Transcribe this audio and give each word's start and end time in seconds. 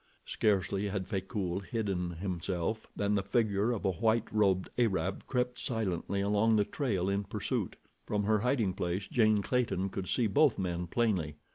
Scarcely 0.25 0.87
had 0.87 1.05
Frecoult 1.07 1.65
hidden 1.65 2.09
himself 2.13 2.87
than 2.95 3.13
the 3.13 3.21
figure 3.21 3.71
of 3.71 3.85
a 3.85 3.91
white 3.91 4.25
robed 4.31 4.69
Arab 4.79 5.27
crept 5.27 5.59
silently 5.59 6.21
along 6.21 6.55
the 6.55 6.65
trail 6.65 7.07
in 7.07 7.23
pursuit. 7.23 7.75
From 8.07 8.23
her 8.23 8.39
hiding 8.39 8.73
place, 8.73 9.07
Jane 9.07 9.43
Clayton 9.43 9.89
could 9.89 10.09
see 10.09 10.25
both 10.25 10.57
men 10.57 10.87
plainly. 10.87 11.35